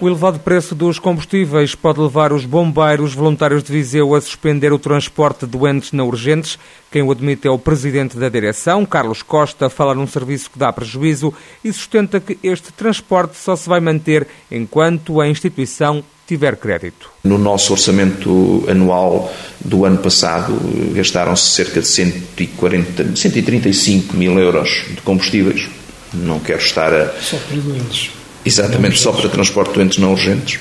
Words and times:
O 0.00 0.08
elevado 0.08 0.38
preço 0.38 0.74
dos 0.74 0.98
combustíveis 0.98 1.74
pode 1.74 2.00
levar 2.00 2.32
os 2.32 2.46
bombeiros 2.46 3.12
voluntários 3.12 3.62
de 3.62 3.70
Viseu 3.70 4.14
a 4.14 4.20
suspender 4.22 4.72
o 4.72 4.78
transporte 4.78 5.44
de 5.44 5.52
doentes 5.52 5.92
na 5.92 6.02
urgentes. 6.02 6.58
Quem 6.90 7.02
o 7.02 7.10
admite 7.10 7.46
é 7.46 7.50
o 7.50 7.58
presidente 7.58 8.16
da 8.16 8.30
direção, 8.30 8.86
Carlos 8.86 9.22
Costa, 9.22 9.68
fala 9.68 9.94
num 9.94 10.06
serviço 10.06 10.50
que 10.50 10.58
dá 10.58 10.72
prejuízo 10.72 11.34
e 11.62 11.70
sustenta 11.70 12.18
que 12.18 12.38
este 12.42 12.72
transporte 12.72 13.36
só 13.36 13.54
se 13.54 13.68
vai 13.68 13.78
manter 13.78 14.26
enquanto 14.50 15.20
a 15.20 15.28
instituição 15.28 16.02
tiver 16.26 16.56
crédito. 16.56 17.10
No 17.22 17.36
nosso 17.36 17.74
orçamento 17.74 18.64
anual 18.70 19.30
do 19.62 19.84
ano 19.84 19.98
passado, 19.98 20.58
gastaram-se 20.94 21.50
cerca 21.50 21.82
de 21.82 21.86
140, 21.86 23.16
135 23.16 24.16
mil 24.16 24.38
euros 24.38 24.86
de 24.88 25.02
combustíveis. 25.02 25.68
Não 26.14 26.40
quero 26.40 26.60
estar 26.60 26.90
a. 26.90 27.12
Só 27.20 27.36
para 27.36 27.58
doentes. 27.58 28.19
Exatamente, 28.44 28.98
só 28.98 29.12
para 29.12 29.28
transporte 29.28 29.68
de 29.68 29.74
doentes 29.74 29.98
não 29.98 30.12
urgentes. 30.12 30.58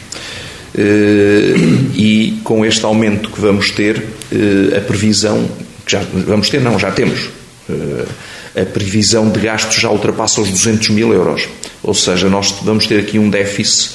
Eh, 0.75 1.55
e 1.95 2.39
com 2.43 2.65
este 2.65 2.85
aumento 2.85 3.29
que 3.29 3.39
vamos 3.39 3.71
ter, 3.71 4.03
eh, 4.31 4.77
a 4.77 4.81
previsão, 4.81 5.49
que 5.85 5.91
já 5.91 6.01
vamos 6.13 6.49
ter, 6.49 6.61
não, 6.61 6.77
já 6.77 6.91
temos, 6.91 7.29
eh, 7.69 8.61
a 8.61 8.65
previsão 8.65 9.29
de 9.29 9.39
gastos 9.39 9.77
já 9.77 9.89
ultrapassa 9.89 10.41
os 10.41 10.49
200 10.49 10.89
mil 10.89 11.13
euros. 11.13 11.47
Ou 11.81 11.93
seja, 11.93 12.29
nós 12.29 12.53
vamos 12.61 12.85
ter 12.85 12.99
aqui 12.99 13.17
um 13.17 13.29
déficit 13.29 13.91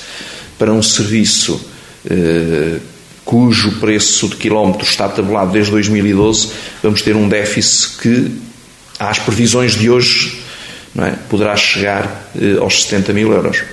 para 0.59 0.73
um 0.73 0.83
serviço 0.83 1.71
cujo 3.25 3.73
preço 3.81 4.29
de 4.29 4.37
quilómetro 4.37 4.85
está 4.85 5.09
tabulado 5.09 5.53
desde 5.53 5.71
2012, 5.71 6.51
vamos 6.83 7.01
ter 7.01 7.17
um 7.17 7.27
déficit 7.27 7.97
que, 7.97 8.31
às 8.99 9.19
previsões 9.19 9.73
de 9.73 9.89
hoje, 9.89 10.44
é? 10.99 11.11
poderá 11.29 11.57
chegar 11.57 12.31
eh, 12.41 12.57
aos 12.61 12.85
70 12.85 13.13
mil 13.13 13.33
euros, 13.33 13.65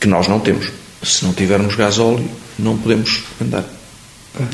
que 0.00 0.06
nós 0.06 0.28
não 0.28 0.40
temos. 0.40 0.70
Se 1.02 1.24
não 1.24 1.32
tivermos 1.32 1.74
gasóleo, 1.74 2.28
não 2.58 2.76
podemos 2.76 3.22
andar. 3.40 3.64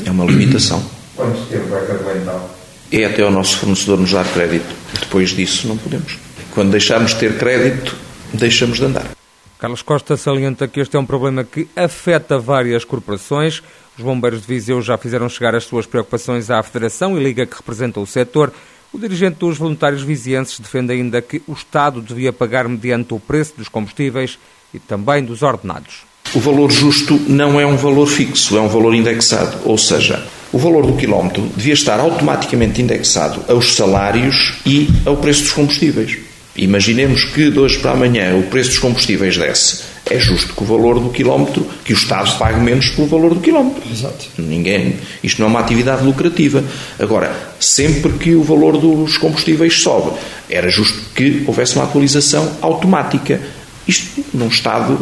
É 0.05 0.11
uma 0.11 0.25
limitação. 0.25 0.83
Quanto 1.15 1.41
tempo 1.45 1.67
vai 1.67 1.85
cada 1.85 2.17
então? 2.17 2.49
É 2.91 3.05
até 3.05 3.25
o 3.25 3.31
nosso 3.31 3.57
fornecedor 3.57 3.99
nos 3.99 4.11
dar 4.11 4.25
crédito. 4.31 4.73
Depois 4.99 5.31
disso, 5.31 5.67
não 5.67 5.77
podemos. 5.77 6.17
Quando 6.51 6.71
deixarmos 6.71 7.11
de 7.11 7.19
ter 7.19 7.37
crédito, 7.37 7.95
deixamos 8.33 8.77
de 8.77 8.85
andar. 8.85 9.09
Carlos 9.57 9.81
Costa 9.81 10.17
salienta 10.17 10.67
que 10.67 10.79
este 10.79 10.97
é 10.97 10.99
um 10.99 11.05
problema 11.05 11.43
que 11.43 11.67
afeta 11.75 12.37
várias 12.37 12.83
corporações. 12.83 13.61
Os 13.97 14.03
bombeiros 14.03 14.41
de 14.41 14.47
Viseu 14.47 14.81
já 14.81 14.97
fizeram 14.97 15.29
chegar 15.29 15.55
as 15.55 15.65
suas 15.65 15.85
preocupações 15.85 16.49
à 16.49 16.61
Federação 16.63 17.17
e 17.17 17.23
Liga 17.23 17.45
que 17.45 17.55
representa 17.55 17.99
o 17.99 18.07
setor. 18.07 18.51
O 18.93 18.99
dirigente 18.99 19.37
dos 19.39 19.57
voluntários 19.57 20.01
vizienses 20.01 20.59
defende 20.59 20.91
ainda 20.91 21.21
que 21.21 21.41
o 21.47 21.53
Estado 21.53 22.01
devia 22.01 22.33
pagar 22.33 22.67
mediante 22.67 23.13
o 23.13 23.19
preço 23.21 23.53
dos 23.57 23.69
combustíveis 23.69 24.37
e 24.73 24.79
também 24.79 25.23
dos 25.23 25.41
ordenados. 25.43 26.03
O 26.35 26.39
valor 26.41 26.69
justo 26.69 27.13
não 27.27 27.57
é 27.57 27.65
um 27.65 27.77
valor 27.77 28.05
fixo, 28.05 28.57
é 28.57 28.61
um 28.61 28.67
valor 28.67 28.93
indexado. 28.93 29.59
Ou 29.63 29.77
seja, 29.77 30.27
o 30.51 30.57
valor 30.57 30.85
do 30.85 30.97
quilómetro 30.97 31.41
devia 31.55 31.73
estar 31.73 32.01
automaticamente 32.01 32.81
indexado 32.81 33.43
aos 33.47 33.75
salários 33.75 34.59
e 34.65 34.89
ao 35.05 35.15
preço 35.15 35.43
dos 35.43 35.53
combustíveis. 35.53 36.30
Imaginemos 36.55 37.23
que 37.25 37.49
de 37.49 37.59
hoje 37.59 37.79
para 37.79 37.91
amanhã 37.91 38.35
o 38.35 38.43
preço 38.43 38.71
dos 38.71 38.79
combustíveis 38.79 39.37
desce. 39.37 39.91
É 40.09 40.19
justo 40.19 40.53
que 40.53 40.63
o 40.63 40.65
valor 40.65 40.99
do 40.99 41.09
quilómetro, 41.09 41.65
que 41.85 41.93
o 41.93 41.95
Estado 41.95 42.37
pague 42.37 42.59
menos 42.59 42.89
pelo 42.89 43.07
valor 43.07 43.33
do 43.33 43.39
quilómetro. 43.39 43.81
Exato. 43.89 44.25
Ninguém, 44.37 44.95
isto 45.23 45.39
não 45.39 45.47
é 45.47 45.49
uma 45.51 45.59
atividade 45.61 46.03
lucrativa. 46.03 46.63
Agora, 46.99 47.33
sempre 47.59 48.11
que 48.13 48.35
o 48.35 48.43
valor 48.43 48.77
dos 48.77 49.17
combustíveis 49.17 49.81
sobe, 49.81 50.11
era 50.49 50.69
justo 50.69 50.99
que 51.15 51.43
houvesse 51.47 51.75
uma 51.75 51.85
atualização 51.85 52.57
automática. 52.61 53.39
Isto 53.87 54.25
num 54.33 54.47
Estado 54.47 54.99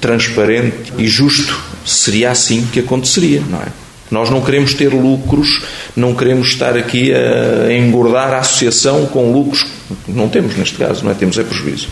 transparente 0.00 0.92
e 0.98 1.06
justo 1.06 1.56
seria 1.84 2.30
assim 2.30 2.66
que 2.72 2.80
aconteceria, 2.80 3.42
não 3.48 3.60
é? 3.60 3.66
Nós 4.10 4.28
não 4.28 4.42
queremos 4.42 4.74
ter 4.74 4.92
lucros, 4.92 5.62
não 5.96 6.14
queremos 6.14 6.48
estar 6.48 6.76
aqui 6.76 7.12
a 7.12 7.72
engordar 7.72 8.32
a 8.32 8.38
associação 8.38 9.06
com 9.06 9.32
lucros. 9.32 9.66
Não 10.08 10.28
temos, 10.28 10.56
neste 10.56 10.76
caso, 10.76 11.04
não 11.04 11.10
é? 11.10 11.14
Temos 11.14 11.38
é 11.38 11.44
prejuízo. 11.44 11.88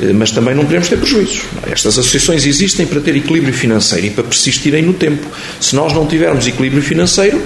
Eh, 0.00 0.12
mas 0.12 0.30
também 0.30 0.54
não 0.54 0.64
queremos 0.64 0.88
ter 0.88 0.96
prejuízos. 0.96 1.42
Estas 1.70 1.98
associações 1.98 2.46
existem 2.46 2.86
para 2.86 3.00
ter 3.00 3.16
equilíbrio 3.16 3.52
financeiro 3.52 4.06
e 4.06 4.10
para 4.10 4.24
persistirem 4.24 4.82
no 4.82 4.94
tempo. 4.94 5.26
Se 5.60 5.76
nós 5.76 5.92
não 5.92 6.06
tivermos 6.06 6.46
equilíbrio 6.46 6.82
financeiro, 6.82 7.40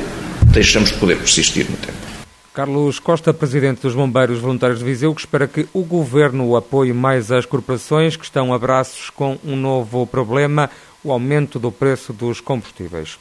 deixamos 0.53 0.91
de 0.91 0.99
poder 0.99 1.17
persistir 1.19 1.67
no 1.69 1.77
tempo. 1.77 1.99
Carlos 2.53 3.01
Costa, 3.01 3.35
presidente 3.35 3.83
dos 3.83 3.97
Bombeiros 3.97 4.39
Voluntários 4.39 4.79
de 4.79 4.85
Viseu, 4.85 5.13
que 5.13 5.23
espera 5.23 5.49
que 5.49 5.67
o 5.73 5.83
governo 5.83 6.55
apoie 6.55 6.93
mais 6.93 7.33
as 7.33 7.45
corporações 7.45 8.15
que 8.15 8.25
estão 8.25 8.55
a 8.55 8.59
braços 8.59 9.11
com 9.11 9.37
um 9.45 9.57
novo 9.57 10.07
problema, 10.07 10.71
o 11.03 11.11
aumento 11.11 11.59
do 11.59 11.73
preço 11.73 12.13
dos 12.13 12.41
combustíveis. 12.41 13.19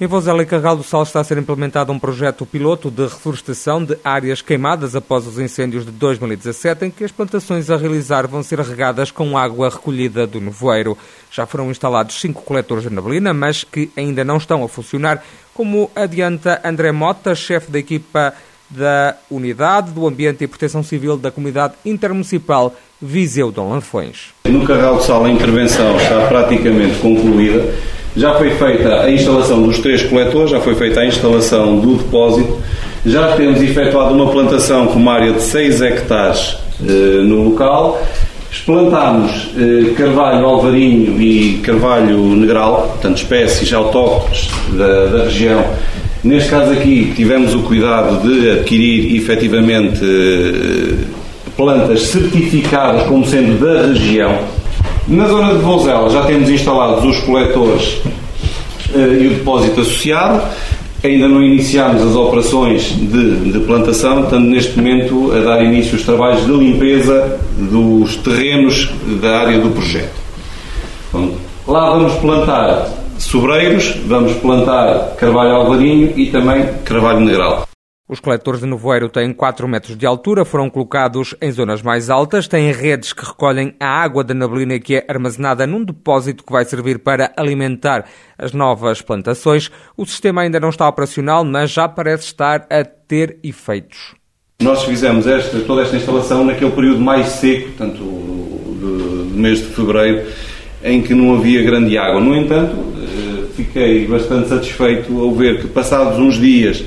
Em 0.00 0.08
Vozela 0.08 0.42
e 0.42 0.46
Carral 0.46 0.76
do 0.76 0.82
Sal 0.82 1.04
está 1.04 1.20
a 1.20 1.24
ser 1.24 1.38
implementado 1.38 1.92
um 1.92 2.00
projeto 2.00 2.44
piloto 2.44 2.90
de 2.90 3.04
reflorestação 3.04 3.84
de 3.84 3.96
áreas 4.02 4.42
queimadas 4.42 4.96
após 4.96 5.24
os 5.24 5.38
incêndios 5.38 5.86
de 5.86 5.92
2017, 5.92 6.86
em 6.86 6.90
que 6.90 7.04
as 7.04 7.12
plantações 7.12 7.70
a 7.70 7.76
realizar 7.76 8.26
vão 8.26 8.42
ser 8.42 8.58
regadas 8.58 9.12
com 9.12 9.38
água 9.38 9.68
recolhida 9.70 10.26
do 10.26 10.40
nevoeiro. 10.40 10.98
Já 11.30 11.46
foram 11.46 11.70
instalados 11.70 12.20
cinco 12.20 12.42
coletores 12.42 12.82
de 12.82 12.90
neblina, 12.90 13.32
mas 13.32 13.62
que 13.62 13.88
ainda 13.96 14.24
não 14.24 14.36
estão 14.36 14.64
a 14.64 14.68
funcionar, 14.68 15.22
como 15.54 15.88
adianta 15.94 16.60
André 16.64 16.90
Mota, 16.90 17.32
chefe 17.32 17.70
da 17.70 17.78
equipa 17.78 18.34
da 18.68 19.16
Unidade 19.30 19.92
do 19.92 20.08
Ambiente 20.08 20.42
e 20.42 20.48
Proteção 20.48 20.82
Civil 20.82 21.16
da 21.16 21.30
Comunidade 21.30 21.74
Intermunicipal 21.84 22.74
Viseu 23.00 23.52
Dom 23.52 23.70
Lanfões. 23.70 24.34
No 24.44 24.66
Carral 24.66 24.96
do 24.96 25.04
Sal 25.04 25.24
a 25.24 25.30
intervenção 25.30 25.96
está 25.96 26.26
praticamente 26.26 26.98
concluída 26.98 27.72
já 28.16 28.34
foi 28.34 28.50
feita 28.50 29.02
a 29.02 29.10
instalação 29.10 29.62
dos 29.62 29.78
três 29.78 30.02
coletores, 30.02 30.50
já 30.50 30.60
foi 30.60 30.74
feita 30.74 31.00
a 31.00 31.06
instalação 31.06 31.78
do 31.78 31.96
depósito, 31.96 32.58
já 33.04 33.32
temos 33.36 33.60
efetuado 33.60 34.14
uma 34.14 34.30
plantação 34.30 34.86
com 34.86 34.98
uma 34.98 35.12
área 35.12 35.32
de 35.32 35.42
6 35.42 35.82
hectares 35.82 36.56
eh, 36.80 37.22
no 37.22 37.50
local. 37.50 38.02
Plantámos 38.64 39.50
eh, 39.58 39.92
carvalho 39.96 40.46
alvarinho 40.46 41.20
e 41.20 41.60
carvalho 41.62 42.18
negral, 42.36 42.92
portanto 42.92 43.18
espécies 43.18 43.72
autóctones 43.72 44.48
da, 44.72 45.06
da, 45.06 45.24
região. 45.24 45.64
Neste 46.22 46.48
caso 46.48 46.72
aqui 46.72 47.12
tivemos 47.14 47.54
o 47.54 47.62
cuidado 47.64 48.22
de 48.22 48.50
adquirir 48.52 49.16
efetivamente 49.16 50.00
eh, 50.02 50.94
plantas 51.56 52.02
certificadas 52.04 53.02
como 53.06 53.26
sendo 53.26 53.58
da 53.60 53.88
região, 53.88 54.38
na 55.08 55.26
zona 55.26 55.54
de 55.54 55.60
Vozela 55.60 56.08
já 56.10 56.22
temos 56.24 56.48
instalados 56.48 57.04
os 57.04 57.18
coletores 57.24 58.00
uh, 58.94 58.98
e 58.98 59.26
o 59.26 59.30
depósito 59.30 59.80
associado. 59.80 60.42
Ainda 61.02 61.28
não 61.28 61.42
iniciámos 61.42 62.00
as 62.00 62.16
operações 62.16 62.84
de, 62.96 63.52
de, 63.52 63.58
plantação, 63.60 64.24
estando 64.24 64.46
neste 64.46 64.74
momento 64.78 65.32
a 65.36 65.40
dar 65.40 65.62
início 65.62 65.96
aos 65.96 66.02
trabalhos 66.02 66.46
de 66.46 66.52
limpeza 66.52 67.38
dos 67.58 68.16
terrenos 68.16 68.90
da 69.20 69.40
área 69.40 69.58
do 69.58 69.68
projeto. 69.68 70.14
Bom, 71.12 71.34
lá 71.68 71.90
vamos 71.90 72.14
plantar 72.14 72.88
sobreiros, 73.18 73.94
vamos 74.06 74.32
plantar 74.34 75.14
carvalho 75.18 75.56
alvarinho 75.56 76.14
e 76.16 76.26
também 76.26 76.64
carvalho 76.86 77.20
negral. 77.20 77.63
Os 78.06 78.20
coletores 78.20 78.60
de 78.60 78.66
nevoeiro 78.66 79.08
têm 79.08 79.32
4 79.32 79.66
metros 79.66 79.96
de 79.96 80.04
altura, 80.04 80.44
foram 80.44 80.68
colocados 80.68 81.34
em 81.40 81.50
zonas 81.50 81.80
mais 81.80 82.10
altas, 82.10 82.46
têm 82.46 82.70
redes 82.70 83.14
que 83.14 83.24
recolhem 83.24 83.74
a 83.80 83.86
água 83.86 84.22
da 84.22 84.34
neblina 84.34 84.78
que 84.78 84.96
é 84.96 85.06
armazenada 85.08 85.66
num 85.66 85.82
depósito 85.82 86.44
que 86.44 86.52
vai 86.52 86.66
servir 86.66 86.98
para 86.98 87.32
alimentar 87.34 88.04
as 88.36 88.52
novas 88.52 89.00
plantações. 89.00 89.70
O 89.96 90.04
sistema 90.04 90.42
ainda 90.42 90.60
não 90.60 90.68
está 90.68 90.86
operacional, 90.86 91.46
mas 91.46 91.70
já 91.70 91.88
parece 91.88 92.24
estar 92.24 92.66
a 92.68 92.84
ter 92.84 93.38
efeitos. 93.42 94.14
Nós 94.60 94.84
fizemos 94.84 95.26
esta, 95.26 95.60
toda 95.60 95.80
esta 95.80 95.96
instalação 95.96 96.44
naquele 96.44 96.72
período 96.72 97.00
mais 97.00 97.28
seco, 97.28 97.68
portanto, 97.68 98.00
do, 98.00 99.30
mês 99.34 99.60
de 99.60 99.68
fevereiro, 99.68 100.30
em 100.82 101.00
que 101.00 101.14
não 101.14 101.36
havia 101.36 101.62
grande 101.62 101.96
água. 101.96 102.20
No 102.20 102.36
entanto, 102.36 102.76
eh, 102.98 103.46
fiquei 103.56 104.06
bastante 104.06 104.50
satisfeito 104.50 105.18
ao 105.18 105.32
ver 105.32 105.62
que, 105.62 105.68
passados 105.68 106.18
uns 106.18 106.38
dias, 106.38 106.84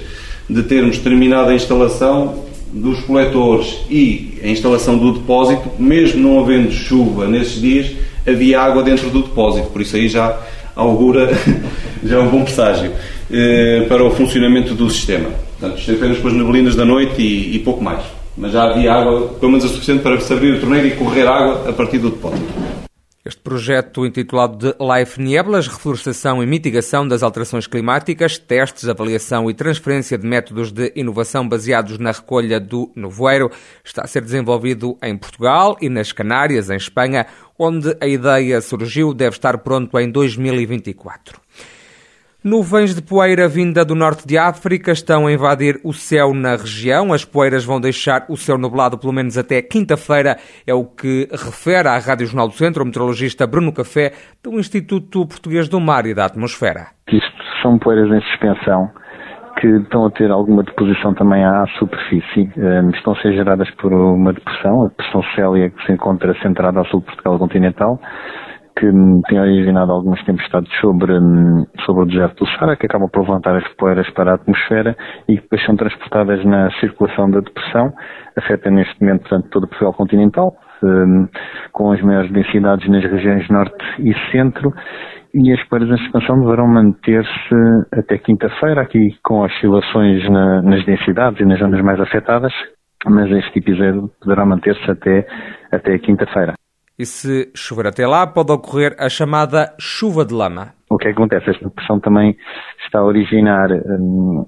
de 0.50 0.64
termos 0.64 0.98
terminado 1.00 1.50
a 1.50 1.56
instalação 1.56 2.46
dos 2.72 3.00
coletores 3.02 3.78
e 3.90 4.40
a 4.44 4.48
instalação 4.48 4.98
do 4.98 5.14
depósito, 5.14 5.70
mesmo 5.80 6.22
não 6.22 6.40
havendo 6.40 6.72
chuva 6.72 7.28
nesses 7.28 7.62
dias, 7.62 7.92
havia 8.26 8.62
água 8.62 8.84
dentro 8.84 9.10
do 9.10 9.24
depósito, 9.24 9.68
por 9.68 9.82
isso 9.82 9.96
aí 9.96 10.08
já 10.08 10.38
augura 10.76 11.32
já 12.04 12.18
é 12.18 12.20
um 12.20 12.30
bom 12.30 12.44
presságio 12.44 12.92
eh, 13.32 13.86
para 13.88 14.04
o 14.04 14.12
funcionamento 14.12 14.74
do 14.74 14.90
sistema. 14.90 15.30
Portanto, 15.60 15.80
isto 15.80 15.92
é 15.92 15.96
apenas 15.96 16.18
com 16.20 16.28
as 16.28 16.34
neblinas 16.34 16.76
da 16.76 16.86
noite 16.86 17.22
e, 17.22 17.56
e, 17.56 17.60
pouco 17.60 17.84
mais. 17.84 18.02
Mas 18.38 18.52
já 18.52 18.64
havia 18.64 18.94
água, 18.94 19.30
pelo 19.40 19.52
menos 19.52 19.66
o 19.66 19.70
suficiente 19.70 20.04
para 20.04 20.20
se 20.20 20.32
abrir 20.32 20.54
o 20.54 20.60
torneiro 20.60 20.88
e 20.88 20.92
correr 20.92 21.28
água 21.28 21.68
a 21.68 21.74
partir 21.74 21.98
do 21.98 22.12
depósito. 22.12 22.46
Este 23.28 23.42
projeto, 23.42 24.06
intitulado 24.06 24.58
de 24.58 24.68
Life 24.80 25.22
Nieblas, 25.22 25.68
Reflorestação 25.68 26.42
e 26.42 26.46
Mitigação 26.46 27.06
das 27.06 27.22
Alterações 27.22 27.68
Climáticas, 27.68 28.38
Testes, 28.38 28.88
Avaliação 28.88 29.50
e 29.50 29.54
Transferência 29.54 30.18
de 30.18 30.26
Métodos 30.26 30.72
de 30.72 30.94
Inovação 30.96 31.46
baseados 31.46 31.98
na 31.98 32.14
recolha 32.14 32.58
do 32.58 32.90
nevoeiro, 32.96 33.52
está 33.84 34.04
a 34.04 34.08
ser 34.08 34.22
desenvolvido 34.22 34.98
em 35.04 35.18
Portugal 35.18 35.76
e 35.82 35.90
nas 35.90 36.14
Canárias, 36.14 36.70
em 36.70 36.78
Espanha, 36.78 37.28
onde 37.60 37.98
a 38.00 38.08
ideia 38.08 38.62
surgiu, 38.62 39.14
deve 39.14 39.36
estar 39.36 39.58
pronto 39.58 40.00
em 40.00 40.10
2024. 40.10 41.42
Nuvens 42.50 42.96
de 42.96 43.02
poeira 43.02 43.46
vinda 43.46 43.84
do 43.84 43.94
norte 43.94 44.26
de 44.26 44.38
África 44.38 44.94
estão 44.94 45.28
a 45.28 45.34
invadir 45.34 45.82
o 45.84 45.92
céu 45.92 46.34
na 46.34 46.52
região. 46.52 47.12
As 47.12 47.26
poeiras 47.26 47.66
vão 47.66 47.78
deixar 47.78 48.24
o 48.30 48.38
céu 48.38 48.58
nublado 48.58 48.98
pelo 48.98 49.12
menos 49.12 49.38
até 49.38 49.62
quinta-feira, 49.62 50.38
é 50.66 50.74
o 50.74 50.86
que 50.86 51.28
refere 51.30 51.90
à 51.90 52.00
Rádio 52.00 52.26
Jornal 52.26 52.48
do 52.48 52.54
Centro 52.54 52.84
o 52.84 52.86
meteorologista 52.86 53.46
Bruno 53.46 53.74
Café, 53.74 54.14
do 54.42 54.58
Instituto 54.58 55.28
Português 55.28 55.68
do 55.68 55.82
Mar 55.82 56.06
e 56.06 56.16
da 56.16 56.24
Atmosfera. 56.24 56.88
Isto 57.12 57.44
são 57.62 57.78
poeiras 57.78 58.10
em 58.10 58.22
suspensão 58.30 58.92
que 59.60 59.68
estão 59.68 60.06
a 60.06 60.12
ter 60.12 60.32
alguma 60.32 60.64
deposição 60.64 61.14
também 61.14 61.44
à 61.44 61.66
superfície. 61.78 62.50
Ehm, 62.56 62.92
estão 62.96 63.12
a 63.12 63.22
ser 63.22 63.34
geradas 63.34 63.70
por 63.72 63.92
uma 63.92 64.32
depressão, 64.32 64.86
a 64.86 64.88
depressão 64.88 65.22
Célia, 65.36 65.70
que 65.70 65.86
se 65.86 65.92
encontra 65.92 66.34
centrada 66.42 66.80
ao 66.80 66.86
sul 66.86 67.02
de 67.02 67.08
Portugal 67.08 67.40
continental 67.40 68.00
que 68.78 68.92
tem 69.28 69.40
originado 69.40 69.92
algumas 69.92 70.24
tempestades 70.24 70.72
sobre, 70.80 71.14
hum, 71.14 71.66
sobre 71.84 72.04
o 72.04 72.06
deserto 72.06 72.46
do 72.46 72.52
Sara, 72.52 72.76
que 72.76 72.86
acabam 72.86 73.10
por 73.10 73.22
levantar 73.22 73.56
as 73.56 73.68
poeiras 73.76 74.08
para 74.12 74.32
a 74.32 74.36
atmosfera 74.36 74.96
e 75.28 75.36
que 75.36 75.42
depois 75.42 75.66
são 75.66 75.76
transportadas 75.76 76.46
na 76.46 76.70
circulação 76.80 77.30
da 77.30 77.40
depressão, 77.40 77.92
afeta 78.38 78.70
neste 78.70 79.02
momento, 79.02 79.22
portanto, 79.22 79.50
todo 79.50 79.64
o 79.64 79.68
Portugal 79.68 79.94
continental, 79.94 80.56
hum, 80.84 81.28
com 81.72 81.92
as 81.92 82.02
maiores 82.02 82.32
densidades 82.32 82.88
nas 82.88 83.04
regiões 83.04 83.50
norte 83.50 83.84
e 84.00 84.14
centro, 84.32 84.72
e 85.34 85.52
as 85.52 85.64
poeiras 85.68 85.90
em 85.90 86.04
expansão 86.06 86.40
deverão 86.40 86.68
manter-se 86.68 87.56
até 87.94 88.18
quinta-feira, 88.18 88.82
aqui 88.82 89.18
com 89.24 89.42
oscilações 89.42 90.30
na, 90.30 90.62
nas 90.62 90.86
densidades 90.86 91.40
e 91.40 91.46
nas 91.46 91.60
zonas 91.60 91.82
mais 91.82 92.00
afetadas, 92.00 92.54
mas 93.06 93.30
este 93.32 93.60
episódio 93.60 94.10
poderá 94.22 94.46
manter-se 94.46 94.90
até, 94.90 95.28
até 95.72 95.98
quinta-feira. 96.00 96.54
E 97.00 97.06
se 97.06 97.52
chover 97.56 97.88
até 97.88 98.08
lá, 98.08 98.26
pode 98.26 98.52
ocorrer 98.52 98.96
a 99.00 99.08
chamada 99.08 99.76
chuva 99.80 100.26
de 100.26 100.34
lama. 100.34 100.74
O 100.90 100.98
que 100.98 101.10
acontece? 101.10 101.50
Esta 101.50 101.66
depressão 101.66 102.00
também 102.00 102.36
está 102.86 103.00
a 103.00 103.06
originar 103.06 103.70
hum, 103.72 104.46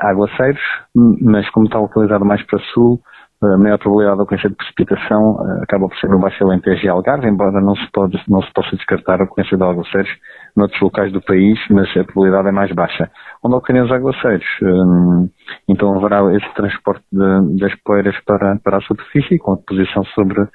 aguaceiros, 0.00 0.60
mas 0.94 1.48
como 1.50 1.66
está 1.66 1.78
localizado 1.78 2.24
mais 2.24 2.44
para 2.46 2.58
sul, 2.72 3.00
a 3.42 3.58
maior 3.58 3.78
probabilidade 3.78 4.16
de 4.16 4.22
ocorrência 4.22 4.48
de 4.48 4.56
precipitação 4.56 5.34
uh, 5.34 5.62
acaba 5.62 5.88
por 5.88 5.96
ser 5.98 6.08
no 6.08 6.18
Baixo 6.18 6.42
Alentejo 6.44 6.84
e 6.84 6.88
Algarve, 6.88 7.28
embora 7.28 7.60
não 7.60 7.74
se, 7.74 7.86
pode, 7.92 8.18
não 8.28 8.42
se 8.42 8.50
possa 8.52 8.74
descartar 8.76 9.20
a 9.20 9.24
ocorrência 9.24 9.56
de 9.56 9.62
aguaceiros 9.62 10.10
noutros 10.56 10.80
locais 10.80 11.12
do 11.12 11.20
país, 11.20 11.58
mas 11.70 11.88
a 11.90 12.04
probabilidade 12.04 12.48
é 12.48 12.52
mais 12.52 12.72
baixa. 12.72 13.10
Onde 13.42 13.56
ocorrem 13.56 13.82
os 13.82 13.92
aguaceiros, 13.92 14.46
um, 14.62 15.28
então 15.68 15.94
haverá 15.94 16.22
esse 16.34 16.54
transporte 16.54 17.04
de, 17.12 17.58
das 17.58 17.74
poeiras 17.82 18.16
para, 18.24 18.56
para 18.62 18.78
a 18.78 18.82
superfície, 18.82 19.38
com 19.38 19.52
a 19.52 19.56
deposição 19.56 20.04
sobre 20.14 20.48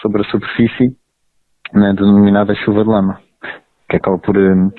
sobre 0.00 0.22
a 0.22 0.30
superfície, 0.30 0.96
né, 1.72 1.92
denominada 1.94 2.54
chuva 2.54 2.82
de 2.82 2.90
lama, 2.90 3.20
que 3.88 3.96
acaba 3.96 4.18
por, 4.18 4.36
hum, 4.36 4.70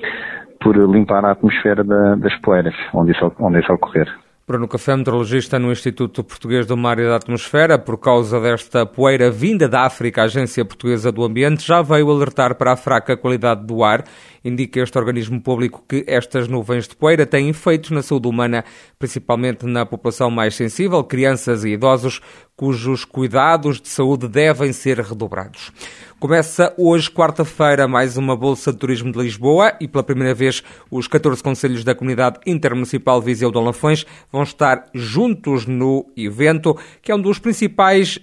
por 0.61 0.75
limpar 0.75 1.25
a 1.25 1.31
atmosfera 1.31 1.83
da, 1.83 2.15
das 2.15 2.35
poeiras, 2.41 2.75
onde 2.93 3.11
isso, 3.11 3.31
onde 3.39 3.59
isso 3.59 3.73
ocorrer. 3.73 4.07
Bruno 4.49 4.65
Café, 4.65 4.95
meteorologista 4.95 5.59
no 5.59 5.73
Instituto 5.73 6.23
Português 6.23 6.65
do 6.65 6.77
Mar 6.77 6.97
e 6.99 7.03
da 7.03 7.17
Atmosfera, 7.17 7.77
por 7.77 7.99
causa 7.99 8.39
desta 8.39 8.85
poeira 8.85 9.29
vinda 9.29 9.67
da 9.67 9.81
África, 9.81 10.21
a 10.21 10.23
Agência 10.23 10.63
Portuguesa 10.63 11.11
do 11.11 11.21
Ambiente 11.25 11.67
já 11.67 11.81
veio 11.81 12.09
alertar 12.09 12.55
para 12.55 12.71
a 12.71 12.77
fraca 12.77 13.17
qualidade 13.17 13.67
do 13.67 13.83
ar. 13.83 14.05
Indica 14.45 14.79
este 14.79 14.97
organismo 14.97 15.43
público 15.43 15.83
que 15.85 16.05
estas 16.07 16.47
nuvens 16.47 16.87
de 16.87 16.95
poeira 16.95 17.25
têm 17.25 17.49
efeitos 17.49 17.91
na 17.91 18.01
saúde 18.01 18.29
humana, 18.29 18.63
principalmente 18.97 19.65
na 19.65 19.85
população 19.85 20.31
mais 20.31 20.55
sensível, 20.55 21.03
crianças 21.03 21.65
e 21.65 21.71
idosos, 21.71 22.21
cujos 22.57 23.05
cuidados 23.05 23.79
de 23.79 23.87
saúde 23.87 24.27
devem 24.27 24.73
ser 24.73 24.99
redobrados. 24.99 25.71
Começa 26.19 26.73
hoje, 26.75 27.09
quarta-feira, 27.11 27.87
mais 27.87 28.17
uma 28.17 28.35
Bolsa 28.35 28.73
de 28.73 28.79
Turismo 28.79 29.11
de 29.11 29.19
Lisboa 29.19 29.77
e 29.79 29.87
pela 29.87 30.03
primeira 30.03 30.33
vez 30.33 30.63
os 30.89 31.07
14 31.07 31.43
conselhos 31.43 31.83
da 31.83 31.93
Comunidade 31.93 32.39
Intermunicipal 32.47 33.21
Viseu 33.21 33.51
de 33.51 33.59
Lafões 33.59 34.07
vão 34.31 34.41
estar 34.41 34.89
juntos 34.91 35.67
no 35.67 36.11
evento, 36.17 36.75
que 37.03 37.11
é 37.11 37.15
um 37.15 37.21
dos 37.21 37.37
principais 37.37 38.19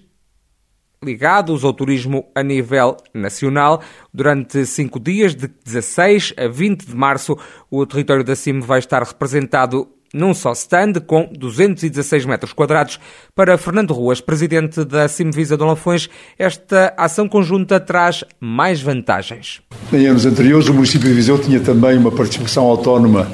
ligados 1.00 1.62
ao 1.62 1.72
turismo 1.72 2.26
a 2.34 2.42
nível 2.42 2.96
nacional. 3.14 3.80
Durante 4.12 4.66
cinco 4.66 4.98
dias, 4.98 5.32
de 5.36 5.46
16 5.46 6.34
a 6.36 6.48
20 6.48 6.86
de 6.86 6.96
março, 6.96 7.38
o 7.70 7.86
território 7.86 8.24
da 8.24 8.34
CIM 8.34 8.58
vai 8.58 8.80
estar 8.80 9.00
representado 9.04 9.93
num 10.14 10.32
só 10.32 10.52
stand 10.52 10.94
com 11.06 11.28
216 11.36 12.24
metros 12.24 12.52
quadrados. 12.52 13.00
Para 13.34 13.58
Fernando 13.58 13.92
Ruas, 13.92 14.20
presidente 14.20 14.84
da 14.84 15.08
Simvisa 15.08 15.56
de 15.56 15.64
Lafões, 15.64 16.08
esta 16.38 16.94
ação 16.96 17.28
conjunta 17.28 17.80
traz 17.80 18.22
mais 18.40 18.80
vantagens. 18.80 19.60
Em 19.92 20.06
anos 20.06 20.24
anteriores, 20.24 20.68
o 20.68 20.74
município 20.74 21.08
de 21.08 21.14
Viseu 21.14 21.36
tinha 21.38 21.58
também 21.58 21.98
uma 21.98 22.12
participação 22.12 22.64
autónoma. 22.64 23.26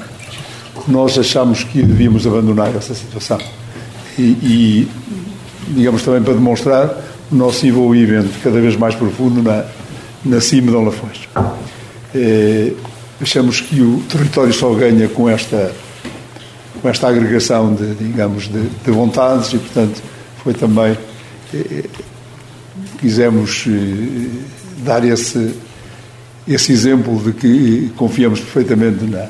Nós 0.87 1.17
achámos 1.19 1.63
que 1.63 1.83
devíamos 1.83 2.25
abandonar 2.25 2.75
essa 2.75 2.95
situação. 2.95 3.37
E, 4.17 4.23
e 4.23 4.87
digamos 5.67 6.01
também 6.01 6.23
para 6.23 6.33
demonstrar 6.33 6.89
o 7.31 7.35
nosso 7.35 7.65
envolvimento 7.65 8.29
cada 8.43 8.59
vez 8.59 8.75
mais 8.75 8.95
profundo 8.95 9.43
na, 9.43 9.65
na 10.25 10.41
CIM 10.41 10.61
de 10.61 10.71
Lafões. 10.71 11.29
É, 12.13 12.73
achamos 13.21 13.61
que 13.61 13.81
o 13.81 14.01
território 14.09 14.51
só 14.51 14.73
ganha 14.73 15.07
com 15.07 15.29
esta 15.29 15.71
com 16.81 16.89
esta 16.89 17.07
agregação 17.07 17.73
de, 17.73 17.93
digamos, 17.95 18.47
de, 18.47 18.69
de 18.69 18.91
vontades 18.91 19.53
e, 19.53 19.57
portanto, 19.57 20.01
foi 20.43 20.53
também, 20.53 20.97
eh, 21.53 21.83
quisemos 22.99 23.65
eh, 23.67 24.27
dar 24.83 25.05
esse, 25.05 25.53
esse 26.47 26.71
exemplo 26.71 27.17
de 27.19 27.33
que 27.33 27.91
confiamos 27.95 28.39
perfeitamente 28.39 29.05
na, 29.05 29.27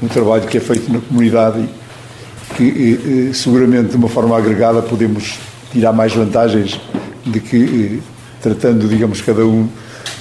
no 0.00 0.08
trabalho 0.08 0.46
que 0.46 0.58
é 0.58 0.60
feito 0.60 0.92
na 0.92 1.00
comunidade 1.00 1.60
e 1.60 2.54
que, 2.54 3.28
eh, 3.30 3.34
seguramente, 3.34 3.90
de 3.90 3.96
uma 3.96 4.08
forma 4.08 4.36
agregada, 4.36 4.80
podemos 4.82 5.38
tirar 5.72 5.92
mais 5.92 6.14
vantagens 6.14 6.80
de 7.26 7.40
que, 7.40 8.00
eh, 8.00 8.02
tratando, 8.42 8.88
digamos, 8.88 9.20
cada 9.20 9.44
um 9.44 9.68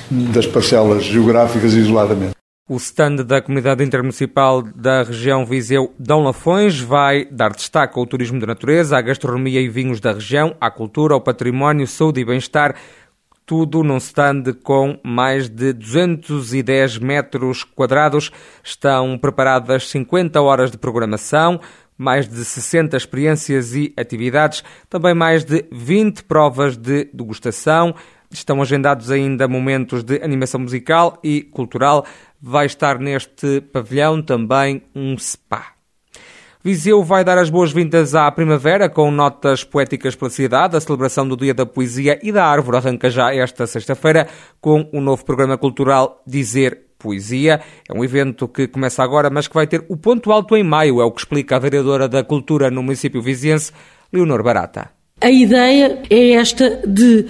das 0.09 0.45
parcelas 0.45 1.03
geográficas 1.03 1.73
isoladamente. 1.73 2.36
O 2.69 2.75
stand 2.75 3.23
da 3.23 3.41
Comunidade 3.41 3.81
Intermunicipal 3.81 4.61
da 4.61 5.01
região 5.01 5.45
Viseu 5.45 5.95
Dão 5.97 6.21
Lafões 6.21 6.77
vai 6.77 7.23
dar 7.23 7.53
destaque 7.53 7.97
ao 7.97 8.05
turismo 8.05 8.37
de 8.37 8.45
natureza, 8.45 8.97
à 8.97 9.01
gastronomia 9.01 9.61
e 9.61 9.69
vinhos 9.69 10.01
da 10.01 10.11
região, 10.11 10.53
à 10.59 10.69
cultura, 10.69 11.13
ao 11.13 11.21
património, 11.21 11.87
saúde 11.87 12.19
e 12.19 12.25
bem-estar, 12.25 12.75
tudo 13.45 13.83
num 13.83 13.95
stand 13.95 14.43
com 14.61 14.99
mais 15.01 15.47
de 15.47 15.71
210 15.71 16.97
metros 16.97 17.63
quadrados. 17.63 18.31
Estão 18.61 19.17
preparadas 19.17 19.87
50 19.87 20.41
horas 20.41 20.69
de 20.69 20.77
programação, 20.77 21.61
mais 21.97 22.27
de 22.27 22.43
60 22.43 22.97
experiências 22.97 23.75
e 23.75 23.93
atividades, 23.95 24.61
também 24.89 25.13
mais 25.13 25.45
de 25.45 25.63
20 25.71 26.25
provas 26.25 26.75
de 26.75 27.05
degustação. 27.13 27.95
Estão 28.31 28.61
agendados 28.61 29.09
ainda 29.09 29.47
momentos 29.47 30.03
de 30.03 30.21
animação 30.21 30.59
musical 30.59 31.17
e 31.23 31.41
cultural 31.41 32.05
vai 32.41 32.65
estar 32.65 32.99
neste 32.99 33.61
pavilhão 33.61 34.21
também 34.21 34.83
um 34.95 35.17
spa. 35.17 35.77
Viseu 36.63 37.01
vai 37.01 37.23
dar 37.23 37.37
as 37.37 37.49
boas-vindas 37.49 38.13
à 38.13 38.29
primavera 38.29 38.89
com 38.89 39.09
notas 39.09 39.63
poéticas 39.63 40.15
pela 40.15 40.29
cidade. 40.29 40.75
A 40.75 40.81
celebração 40.81 41.25
do 41.25 41.37
Dia 41.37 41.53
da 41.53 41.65
Poesia 41.65 42.19
e 42.21 42.31
da 42.31 42.45
Árvore 42.45 42.77
arranca 42.77 43.09
já 43.09 43.33
esta 43.33 43.65
sexta-feira 43.65 44.27
com 44.59 44.89
o 44.91 44.99
novo 44.99 45.23
programa 45.23 45.57
cultural 45.57 46.21
Dizer 46.27 46.87
Poesia. 46.99 47.61
É 47.87 47.97
um 47.97 48.03
evento 48.03 48.47
que 48.49 48.67
começa 48.67 49.01
agora, 49.01 49.29
mas 49.29 49.47
que 49.47 49.53
vai 49.53 49.65
ter 49.65 49.85
o 49.87 49.95
ponto 49.95 50.29
alto 50.31 50.57
em 50.57 50.63
maio, 50.63 50.99
é 50.99 51.05
o 51.05 51.11
que 51.11 51.21
explica 51.21 51.55
a 51.55 51.59
vereadora 51.59 52.09
da 52.09 52.23
Cultura 52.23 52.69
no 52.69 52.83
município 52.83 53.21
viziense, 53.21 53.71
Leonor 54.11 54.43
Barata. 54.43 54.89
A 55.21 55.31
ideia 55.31 56.03
é 56.09 56.31
esta 56.31 56.85
de 56.85 57.25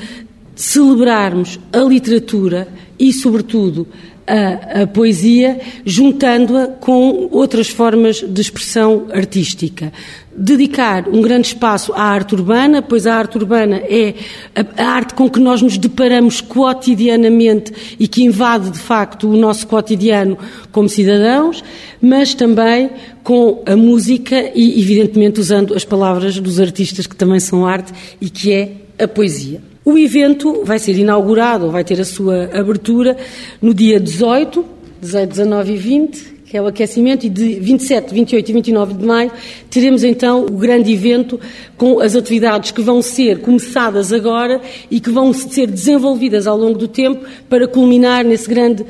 celebrarmos 0.58 1.60
a 1.72 1.80
literatura 1.80 2.68
e, 3.00 3.14
sobretudo, 3.14 3.88
a, 4.28 4.82
a 4.82 4.88
poesia, 4.88 5.60
juntando-a 5.86 6.68
com 6.68 7.30
outras 7.32 7.70
formas 7.70 8.18
de 8.22 8.42
expressão 8.42 9.06
artística. 9.14 9.94
Dedicar 10.36 11.08
um 11.08 11.22
grande 11.22 11.48
espaço 11.48 11.94
à 11.94 12.02
arte 12.02 12.36
urbana, 12.36 12.82
pois 12.82 13.08
a 13.08 13.16
arte 13.16 13.38
urbana 13.38 13.78
é 13.78 14.16
a, 14.54 14.84
a 14.84 14.88
arte 14.88 15.14
com 15.14 15.30
que 15.30 15.40
nós 15.40 15.62
nos 15.62 15.78
deparamos 15.78 16.42
cotidianamente 16.42 17.72
e 17.98 18.08
que 18.08 18.24
invade, 18.24 18.72
de 18.72 18.80
facto, 18.80 19.30
o 19.30 19.38
nosso 19.38 19.66
cotidiano 19.68 20.38
como 20.72 20.90
cidadãos, 20.90 21.64
mas 22.02 22.34
também 22.34 22.90
com 23.24 23.64
a 23.66 23.76
música 23.76 24.52
e, 24.54 24.80
evidentemente, 24.82 25.40
usando 25.40 25.74
as 25.74 25.86
palavras 25.86 26.38
dos 26.40 26.60
artistas 26.60 27.08
que 27.08 27.16
também 27.16 27.40
são 27.40 27.66
arte 27.66 27.94
e 28.20 28.30
que 28.30 28.52
é 28.52 28.72
a 29.00 29.08
poesia. 29.08 29.67
O 29.88 29.98
evento 29.98 30.66
vai 30.66 30.80
ser 30.80 30.98
inaugurado, 30.98 31.72
vai 31.72 31.82
ter 31.82 32.02
a 32.02 32.04
sua 32.04 32.50
abertura 32.54 33.16
no 33.62 33.74
dia 33.74 33.98
18, 33.98 34.66
18, 35.00 35.30
19 35.30 35.72
e 35.72 35.78
20, 35.78 36.34
que 36.46 36.58
é 36.58 36.62
o 36.62 36.68
aquecimento, 36.68 37.26
e 37.26 37.30
de 37.30 37.58
27, 37.58 38.14
28 38.14 38.50
e 38.50 38.54
29 38.54 38.94
de 38.96 39.06
maio 39.06 39.32
teremos 39.70 40.04
então 40.04 40.42
o 40.44 40.58
grande 40.58 40.92
evento 40.92 41.40
com 41.78 42.02
as 42.02 42.18
atividades 42.18 42.72
que 42.72 42.82
vão 42.82 43.02
ser 43.02 43.40
começadas 43.40 44.12
agora 44.12 44.60
e 44.92 45.00
que 45.00 45.10
vão 45.10 45.32
ser 45.32 45.68
desenvolvidas 45.68 46.48
ao 46.48 46.58
longo 46.58 46.78
do 46.78 46.90
tempo 46.90 47.26
para 47.48 47.66
culminar 47.66 48.26
nesse 48.26 48.50
grande 48.50 48.84
uh, 48.84 48.86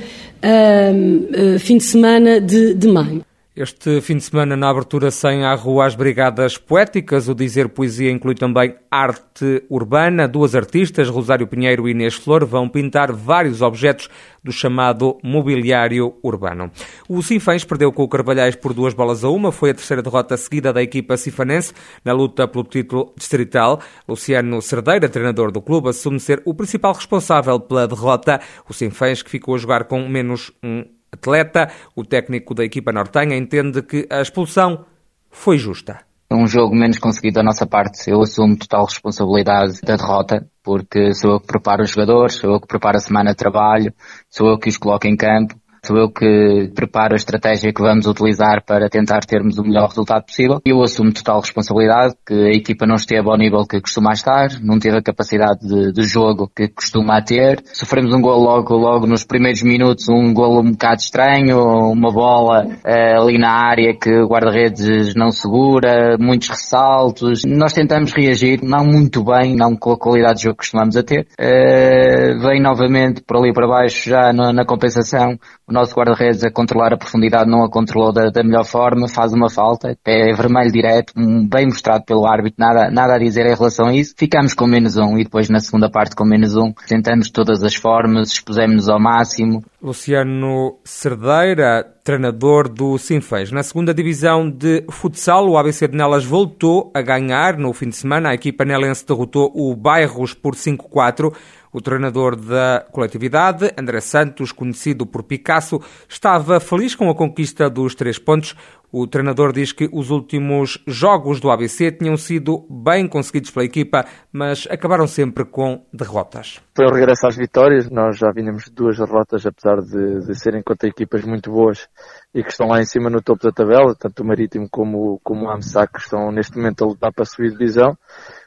uh, 1.55 1.59
fim 1.59 1.77
de 1.77 1.83
semana 1.83 2.41
de, 2.41 2.73
de 2.73 2.87
maio. 2.87 3.26
Este 3.59 3.99
fim 4.01 4.17
de 4.17 4.23
semana, 4.23 4.55
na 4.55 4.69
abertura 4.69 5.09
sem 5.09 5.43
à 5.43 5.55
rua 5.55 5.87
as 5.87 5.95
Brigadas 5.95 6.59
Poéticas, 6.59 7.27
o 7.27 7.33
Dizer 7.33 7.69
Poesia 7.69 8.11
inclui 8.11 8.35
também 8.35 8.75
arte 8.91 9.63
urbana. 9.67 10.27
Duas 10.27 10.53
artistas, 10.53 11.09
Rosário 11.09 11.47
Pinheiro 11.47 11.87
e 11.87 11.91
Inês 11.91 12.13
Flor, 12.13 12.45
vão 12.45 12.69
pintar 12.69 13.11
vários 13.11 13.63
objetos 13.63 14.09
do 14.43 14.51
chamado 14.51 15.17
mobiliário 15.23 16.13
urbano. 16.21 16.69
O 17.09 17.23
Sinfãs 17.23 17.63
perdeu 17.63 17.91
com 17.91 18.03
o 18.03 18.07
Carvalhais 18.07 18.55
por 18.55 18.75
duas 18.75 18.93
bolas 18.93 19.23
a 19.23 19.29
uma. 19.29 19.51
Foi 19.51 19.71
a 19.71 19.73
terceira 19.73 20.03
derrota 20.03 20.37
seguida 20.37 20.71
da 20.71 20.83
equipa 20.83 21.17
cifanense 21.17 21.73
na 22.05 22.13
luta 22.13 22.47
pelo 22.47 22.63
título 22.63 23.11
distrital. 23.17 23.81
Luciano 24.07 24.61
Cerdeira, 24.61 25.09
treinador 25.09 25.51
do 25.51 25.63
clube, 25.63 25.89
assume 25.89 26.19
ser 26.19 26.43
o 26.45 26.53
principal 26.53 26.93
responsável 26.93 27.59
pela 27.59 27.87
derrota. 27.87 28.39
O 28.69 28.73
Sinfãs, 28.73 29.23
que 29.23 29.31
ficou 29.31 29.55
a 29.55 29.57
jogar 29.57 29.85
com 29.85 30.07
menos 30.07 30.51
um 30.63 30.85
atleta. 31.17 31.69
O 31.95 32.03
técnico 32.03 32.53
da 32.53 32.63
equipa 32.63 32.91
nortenha 32.91 33.35
entende 33.35 33.81
que 33.81 34.07
a 34.09 34.21
expulsão 34.21 34.85
foi 35.29 35.57
justa. 35.57 35.99
Um 36.29 36.45
jogo 36.45 36.75
menos 36.75 36.99
conseguido 36.99 37.35
da 37.35 37.43
nossa 37.43 37.65
parte, 37.65 38.09
eu 38.09 38.21
assumo 38.21 38.57
total 38.57 38.83
responsabilidade 38.85 39.79
da 39.81 39.95
derrota, 39.95 40.45
porque 40.61 41.13
sou 41.13 41.31
eu 41.31 41.39
que 41.39 41.47
preparo 41.47 41.83
os 41.83 41.89
jogadores, 41.89 42.35
sou 42.35 42.51
eu 42.51 42.59
que 42.59 42.67
preparo 42.67 42.97
a 42.97 42.99
semana 42.99 43.31
de 43.31 43.37
trabalho, 43.37 43.93
sou 44.29 44.49
eu 44.49 44.59
que 44.59 44.67
os 44.67 44.77
coloco 44.77 45.07
em 45.07 45.15
campo 45.15 45.55
sou 45.87 45.97
eu 45.97 46.09
que 46.09 46.69
preparo 46.75 47.13
a 47.13 47.15
estratégia 47.15 47.71
que 47.71 47.81
vamos 47.81 48.05
utilizar 48.05 48.61
para 48.65 48.89
tentar 48.89 49.21
termos 49.21 49.57
o 49.57 49.63
melhor 49.63 49.87
resultado 49.87 50.25
possível. 50.25 50.59
Eu 50.65 50.81
assumo 50.83 51.13
total 51.13 51.39
responsabilidade 51.39 52.13
que 52.25 52.33
a 52.33 52.51
equipa 52.51 52.85
não 52.85 52.95
esteve 52.95 53.29
ao 53.29 53.37
nível 53.37 53.65
que 53.65 53.79
costuma 53.79 54.11
estar, 54.11 54.49
não 54.61 54.79
teve 54.79 54.97
a 54.97 55.01
capacidade 55.01 55.65
de, 55.65 55.93
de 55.93 56.03
jogo 56.03 56.51
que 56.53 56.67
costuma 56.67 57.21
ter. 57.21 57.61
Sofremos 57.71 58.13
um 58.13 58.21
gol 58.21 58.39
logo, 58.39 58.75
logo 58.75 59.07
nos 59.07 59.23
primeiros 59.23 59.63
minutos, 59.63 60.09
um 60.09 60.33
gol 60.33 60.59
um 60.59 60.71
bocado 60.71 61.01
estranho, 61.01 61.57
uma 61.89 62.11
bola 62.11 62.65
uh, 62.65 63.21
ali 63.21 63.37
na 63.37 63.51
área 63.51 63.95
que 63.97 64.11
o 64.11 64.27
guarda-redes 64.27 65.15
não 65.15 65.31
segura, 65.31 66.17
muitos 66.19 66.49
ressaltos. 66.49 67.43
Nós 67.45 67.71
tentamos 67.71 68.11
reagir, 68.11 68.59
não 68.61 68.85
muito 68.85 69.23
bem, 69.23 69.55
não 69.55 69.75
com 69.75 69.93
a 69.93 69.97
qualidade 69.97 70.39
de 70.39 70.43
jogo 70.43 70.55
que 70.55 70.65
costumamos 70.65 70.97
a 70.97 71.03
ter. 71.03 71.27
Uh, 71.39 72.39
vem 72.45 72.61
novamente 72.61 73.21
por 73.21 73.37
ali 73.37 73.53
para 73.53 73.67
baixo 73.67 74.09
já 74.09 74.33
na, 74.33 74.51
na 74.51 74.65
compensação 74.65 75.37
nosso 75.77 75.93
guarda-redes 75.93 76.43
a 76.43 76.51
controlar 76.51 76.93
a 76.93 76.97
profundidade 76.97 77.49
não 77.49 77.63
a 77.63 77.69
controlou 77.69 78.11
da, 78.11 78.29
da, 78.29 78.43
melhor 78.43 78.65
forma, 78.65 79.07
faz 79.07 79.31
uma 79.31 79.49
falta, 79.49 79.97
é 80.05 80.33
vermelho 80.33 80.71
direto, 80.71 81.13
bem 81.15 81.65
mostrado 81.65 82.03
pelo 82.03 82.25
árbitro, 82.25 82.55
nada, 82.57 82.89
nada 82.89 83.15
a 83.15 83.19
dizer 83.19 83.45
em 83.45 83.55
relação 83.55 83.87
a 83.87 83.93
isso. 83.93 84.15
Ficamos 84.17 84.53
com 84.53 84.65
menos 84.65 84.97
um 84.97 85.17
e 85.17 85.23
depois 85.23 85.49
na 85.49 85.59
segunda 85.59 85.89
parte 85.89 86.15
com 86.15 86.25
menos 86.25 86.55
um. 86.55 86.73
Tentamos 86.87 87.29
todas 87.29 87.63
as 87.63 87.75
formas, 87.75 88.31
expusemos-nos 88.31 88.89
ao 88.89 88.99
máximo. 88.99 89.63
Luciano 89.79 90.79
Cerdeira, 90.83 91.83
treinador 92.03 92.67
do 92.67 92.97
Sinfãs. 92.97 93.51
Na 93.51 93.61
segunda 93.61 93.93
divisão 93.93 94.49
de 94.49 94.83
futsal, 94.89 95.47
o 95.47 95.55
ABC 95.55 95.87
de 95.87 95.95
Nelas 95.95 96.25
voltou 96.25 96.91
a 96.95 97.01
ganhar 97.01 97.57
no 97.59 97.71
fim 97.73 97.89
de 97.89 97.95
semana. 97.95 98.29
A 98.29 98.33
equipa 98.33 98.65
nelense 98.65 99.05
derrotou 99.05 99.51
o 99.53 99.75
Bairros 99.75 100.33
por 100.33 100.55
5-4. 100.55 101.31
O 101.71 101.79
treinador 101.79 102.35
da 102.35 102.87
coletividade, 102.91 103.71
André 103.77 104.01
Santos, 104.01 104.51
conhecido 104.51 105.05
por 105.05 105.21
Picasso, 105.21 105.79
estava 106.09 106.59
feliz 106.59 106.95
com 106.95 107.07
a 107.07 107.13
conquista 107.13 107.69
dos 107.69 107.93
três 107.93 108.17
pontos. 108.17 108.55
O 108.91 109.05
treinador 109.05 109.51
diz 109.51 109.73
que 109.73 109.89
os 109.91 110.09
últimos 110.09 110.81
jogos 110.87 111.41
do 111.41 111.51
ABC 111.51 111.91
tinham 111.91 112.15
sido 112.15 112.65
bem 112.69 113.05
conseguidos 113.05 113.51
pela 113.51 113.65
equipa, 113.65 114.05
mas 114.31 114.65
acabaram 114.71 115.05
sempre 115.05 115.43
com 115.43 115.85
derrotas. 115.91 116.61
Foi 116.73 116.85
um 116.85 116.93
regresso 116.93 117.27
às 117.27 117.35
vitórias. 117.35 117.89
Nós 117.89 118.17
já 118.17 118.31
vínhamos 118.31 118.69
duas 118.69 118.97
derrotas, 118.97 119.45
apesar 119.45 119.81
de, 119.81 120.25
de 120.25 120.39
serem 120.39 120.63
contra 120.63 120.87
equipas 120.87 121.25
muito 121.25 121.51
boas 121.51 121.89
e 122.33 122.41
que 122.41 122.49
estão 122.49 122.67
lá 122.67 122.79
em 122.79 122.85
cima 122.85 123.09
no 123.09 123.21
topo 123.21 123.43
da 123.43 123.51
tabela, 123.51 123.95
tanto 123.95 124.23
o 124.23 124.25
Marítimo 124.25 124.67
como, 124.69 125.19
como 125.23 125.45
o 125.45 125.49
AMSAC, 125.49 125.93
que 125.93 125.99
estão 125.99 126.31
neste 126.31 126.55
momento 126.55 126.83
a 126.83 126.87
lutar 126.87 127.11
para 127.11 127.25
subir 127.25 127.51
divisão. 127.51 127.97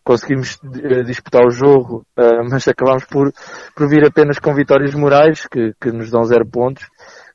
Conseguimos 0.04 0.58
uh, 0.64 1.04
disputar 1.04 1.44
o 1.44 1.50
jogo, 1.50 2.06
uh, 2.16 2.48
mas 2.50 2.66
acabámos 2.66 3.04
por, 3.04 3.32
por 3.76 3.88
vir 3.88 4.06
apenas 4.06 4.38
com 4.38 4.54
vitórias 4.54 4.94
morais, 4.94 5.46
que, 5.46 5.74
que 5.80 5.92
nos 5.92 6.10
dão 6.10 6.24
zero 6.24 6.46
pontos. 6.46 6.86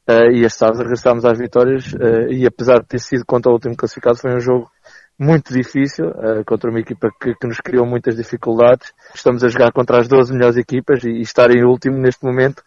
Uh, 0.08 0.32
e 0.32 0.46
este 0.46 0.60
sábado 0.60 0.78
regressámos 0.78 1.26
às 1.26 1.38
vitórias 1.38 1.92
uh, 1.94 2.32
e 2.32 2.46
apesar 2.46 2.80
de 2.80 2.86
ter 2.86 3.00
sido 3.00 3.26
contra 3.26 3.50
o 3.50 3.56
último 3.56 3.76
classificado 3.76 4.20
foi 4.20 4.36
um 4.36 4.40
jogo 4.40 4.70
muito 5.18 5.52
difícil, 5.52 6.10
uh, 6.10 6.46
contra 6.46 6.70
uma 6.70 6.80
equipa 6.80 7.10
que, 7.20 7.34
que, 7.34 7.48
nos 7.48 7.60
criou 7.60 7.88
muitas 7.88 8.16
dificuldades. 8.16 8.94
Estamos 9.16 9.44
a 9.44 9.48
jogar 9.48 9.72
contra 9.72 10.00
as 10.00 10.08
12 10.08 10.32
melhores 10.32 10.58
equipas 10.58 11.04
e, 11.04 11.10
e 11.10 11.22
estar 11.22 11.50
em 11.50 11.66
último 11.66 11.98
neste 11.98 12.24
momento 12.24 12.62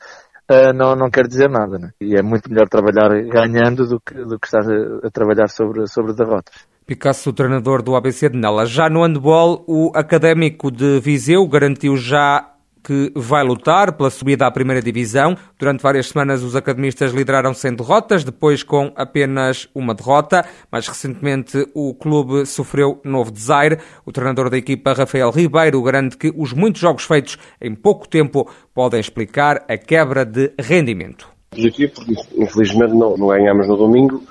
não, 0.75 0.97
não 0.97 1.11
quer 1.11 1.27
dizer 1.27 1.51
nada. 1.51 1.79
Né? 1.79 1.91
E 2.01 2.17
é 2.17 2.23
muito 2.23 2.51
melhor 2.51 2.67
trabalhar 2.71 3.11
ganhando 3.29 3.87
do 3.87 4.01
que, 4.01 4.15
do 4.15 4.39
que 4.39 4.47
estar 4.47 4.63
a, 4.63 5.07
a 5.07 5.11
trabalhar 5.11 5.47
sobre, 5.49 5.87
sobre 5.87 6.15
derrotas. 6.15 6.67
Picasso, 6.87 7.35
treinador 7.35 7.83
do 7.83 7.95
ABC 7.95 8.31
de 8.31 8.39
Nela. 8.39 8.65
Já 8.65 8.89
no 8.89 9.03
handball, 9.03 9.63
o 9.69 9.93
académico 9.95 10.71
de 10.71 10.99
Viseu 11.01 11.47
garantiu 11.47 11.99
já 11.99 12.51
que 12.89 13.13
vai 13.15 13.45
lutar 13.45 13.93
pela 13.93 14.09
subida 14.09 14.47
à 14.47 14.51
primeira 14.51 14.81
divisão. 14.81 15.37
Durante 15.59 15.83
várias 15.83 16.09
semanas, 16.09 16.43
os 16.43 16.57
academistas 16.57 17.13
lideraram 17.13 17.53
sem 17.53 17.75
derrotas, 17.75 18.25
depois 18.25 18.63
com 18.63 18.91
apenas 18.97 19.69
uma 19.75 19.95
derrota. 19.95 20.43
Mais 20.73 20.89
recentemente, 20.89 21.69
o 21.75 21.93
clube 21.93 22.47
sofreu 22.47 22.99
novo 23.05 23.31
desaire. 23.31 23.77
O 24.07 24.11
treinador 24.11 24.49
da 24.49 24.57
equipa, 24.57 24.95
Rafael 24.95 25.31
Ribeiro, 25.31 25.83
garante 25.83 26.17
que 26.17 26.33
os 26.35 26.55
muitos 26.55 26.81
jogos 26.81 27.05
feitos 27.05 27.37
em 27.61 27.75
pouco 27.75 28.09
tempo 28.09 28.51
podem 28.73 28.99
explicar 28.99 29.67
a 29.69 29.77
quebra 29.77 30.25
de 30.25 30.55
rendimento. 30.59 31.29
Positivo, 31.51 31.93
porque 31.95 32.15
infelizmente 32.39 32.95
não, 32.95 33.19
não 33.19 33.27
ganhamos 33.27 33.69
no 33.69 33.77
domingo 33.77 34.23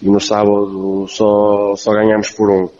e 0.00 0.08
no 0.08 0.18
sábado 0.18 1.06
só, 1.08 1.76
só 1.76 1.92
ganhamos 1.92 2.30
por 2.30 2.48
um. 2.48 2.70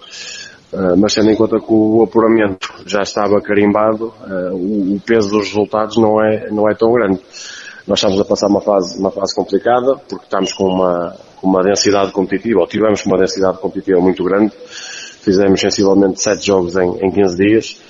Uh, 0.73 0.97
mas 0.99 1.15
tendo 1.15 1.31
em 1.31 1.37
conta 1.37 1.59
que 1.59 1.73
o 1.73 2.03
apuramento 2.03 2.69
já 2.87 3.03
estava 3.03 3.41
carimbado, 3.41 4.13
o, 4.53 4.97
o, 4.97 5.01
peso 5.01 5.31
dos 5.31 5.49
resultados 5.49 5.97
não 5.97 6.23
é, 6.23 6.51
não 6.51 6.69
é 6.69 6.75
tão 6.75 6.93
grande. 6.93 7.21
Nós 7.87 8.01
estamos 8.01 8.21
a 8.21 8.25
passar 8.25 8.49
uma 8.49 8.61
fase, 8.61 8.99
uma 8.99 9.11
fase 9.11 9.35
complicada, 9.35 9.97
porque 9.97 10.25
estamos 10.25 10.53
com 10.53 10.65
uma, 10.65 11.17
com 11.41 11.47
uma 11.47 11.63
densidade 11.63 12.13
competitiva, 12.13 12.61
ou 12.61 12.67
tivemos 12.67 13.05
uma 13.07 13.17
densidade 13.17 13.57
competitiva 13.59 13.99
muito 13.99 14.23
grande. 14.23 14.53
Fizemos 15.23 15.59
sensivelmente 15.59 16.21
7 16.21 16.47
jogos 16.47 16.77
em, 16.77 16.99
em 17.03 17.11
15 17.11 17.37
dias, 17.37 17.81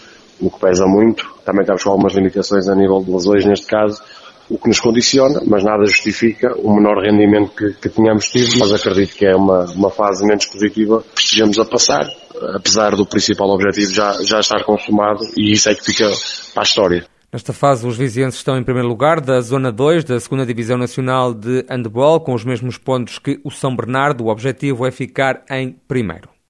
o 0.40 0.50
que 0.50 0.60
pesa 0.60 0.86
muito. 0.86 1.28
Também 1.44 1.62
estamos 1.62 1.82
com 1.82 1.90
algumas 1.90 2.14
limitações 2.14 2.68
a 2.68 2.76
nível 2.76 3.02
de 3.02 3.10
lesões 3.10 3.44
neste 3.44 3.66
caso, 3.66 4.00
o 4.48 4.58
que 4.58 4.68
nos 4.68 4.80
condiciona, 4.80 5.40
mas 5.46 5.62
nada 5.62 5.84
justifica 5.84 6.54
o 6.56 6.74
menor 6.74 7.02
rendimento 7.02 7.52
que, 7.54 7.74
que 7.74 7.88
tínhamos 7.88 8.26
tido, 8.26 8.58
mas 8.58 8.72
acredito 8.72 9.14
que 9.14 9.26
é 9.26 9.34
uma, 9.34 9.64
uma 9.72 9.90
fase 9.90 10.24
menos 10.26 10.46
positiva 10.46 11.04
que 11.14 11.22
estejamos 11.22 11.58
a 11.58 11.64
passar, 11.64 12.08
apesar 12.54 12.96
do 12.96 13.04
principal 13.04 13.50
objetivo 13.50 13.92
já, 13.92 14.12
já 14.22 14.40
estar 14.40 14.64
consumado 14.64 15.20
e 15.36 15.52
isso 15.52 15.68
é 15.68 15.74
que 15.74 15.84
fica 15.84 16.10
para 16.54 16.62
a 16.62 16.64
história. 16.64 17.06
Nesta 17.30 17.52
fase, 17.52 17.86
os 17.86 17.98
vizienses 17.98 18.40
estão 18.40 18.56
em 18.56 18.64
primeiro 18.64 18.88
lugar 18.88 19.20
da 19.20 19.38
Zona 19.42 19.70
2 19.70 20.02
da 20.02 20.16
2 20.16 20.46
Divisão 20.46 20.78
Nacional 20.78 21.34
de 21.34 21.62
Handball, 21.68 22.20
com 22.20 22.32
os 22.32 22.42
mesmos 22.42 22.78
pontos 22.78 23.18
que 23.18 23.38
o 23.44 23.50
São 23.50 23.76
Bernardo. 23.76 24.24
O 24.24 24.28
objetivo 24.28 24.86
é 24.86 24.90
ficar 24.90 25.44
em 25.50 25.76
primeiro. 25.86 26.37